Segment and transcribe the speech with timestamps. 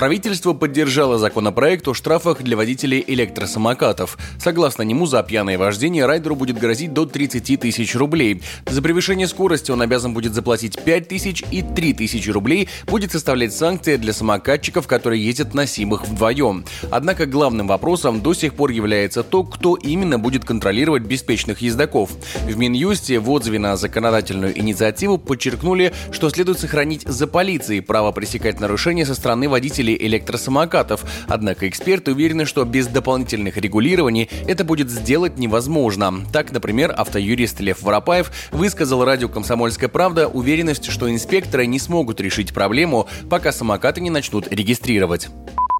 [0.00, 4.16] Правительство поддержало законопроект о штрафах для водителей электросамокатов.
[4.38, 8.40] Согласно нему, за пьяное вождение райдеру будет грозить до 30 тысяч рублей.
[8.64, 13.52] За превышение скорости он обязан будет заплатить 5 тысяч и 3 тысячи рублей будет составлять
[13.52, 16.64] санкция для самокатчиков, которые ездят на Симах вдвоем.
[16.90, 22.12] Однако главным вопросом до сих пор является то, кто именно будет контролировать беспечных ездаков.
[22.46, 28.60] В Минюсте в отзыве на законодательную инициативу подчеркнули, что следует сохранить за полицией право пресекать
[28.60, 31.04] нарушения со стороны водителей водителей электросамокатов.
[31.28, 36.12] Однако эксперты уверены, что без дополнительных регулирований это будет сделать невозможно.
[36.32, 42.54] Так, например, автоюрист Лев Воропаев высказал радио «Комсомольская правда» уверенность, что инспекторы не смогут решить
[42.54, 45.28] проблему, пока самокаты не начнут регистрировать.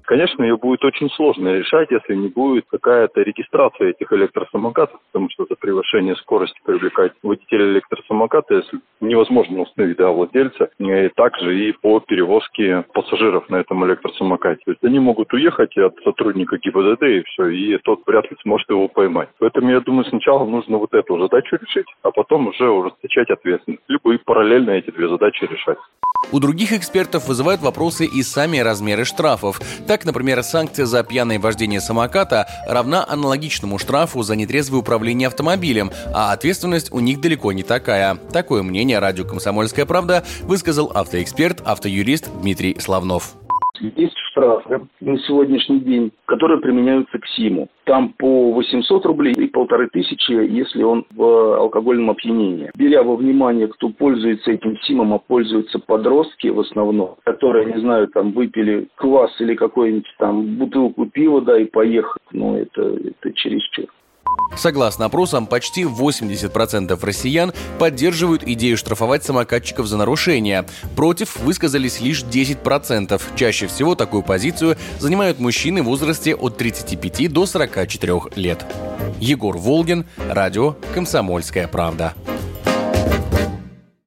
[0.05, 5.45] Конечно, ее будет очень сложно решать, если не будет какая-то регистрация этих электросамокатов, потому что
[5.49, 11.99] за превышение скорости привлекать водителя электросамоката, если невозможно установить да, владельца, и также и по
[11.99, 14.61] перевозке пассажиров на этом электросамокате.
[14.65, 18.69] То есть они могут уехать от сотрудника ГИБДД и все, и тот вряд ли сможет
[18.69, 19.29] его поймать.
[19.39, 23.83] Поэтому, я думаю, сначала нужно вот эту задачу решить, а потом уже ужесточать ответственность.
[23.87, 25.77] Либо и параллельно эти две задачи решать.
[26.31, 29.59] У других экспертов вызывают вопросы и сами размеры штрафов.
[29.87, 36.31] Так, например, санкция за пьяное вождение самоката равна аналогичному штрафу за нетрезвое управление автомобилем, а
[36.31, 38.15] ответственность у них далеко не такая.
[38.31, 43.35] Такое мнение радио «Комсомольская правда» высказал автоэксперт, автоюрист Дмитрий Славнов.
[43.79, 47.69] Есть штрафы на сегодняшний день, которые применяются к СИМу.
[47.85, 52.69] Там по 800 рублей и полторы тысячи, если он в алкогольном опьянении.
[52.75, 58.07] Беря во внимание, кто пользуется этим СИМом, а пользуются подростки в основном, которые, не знаю,
[58.09, 62.21] там выпили квас или какую-нибудь там бутылку пива, да, и поехали.
[62.33, 63.85] Ну, это, это чересчур.
[64.57, 70.65] Согласно опросам, почти 80% россиян поддерживают идею штрафовать самокатчиков за нарушения.
[70.95, 73.21] Против высказались лишь 10%.
[73.35, 78.65] Чаще всего такую позицию занимают мужчины в возрасте от 35 до 44 лет.
[79.19, 82.13] Егор Волгин, радио «Комсомольская правда».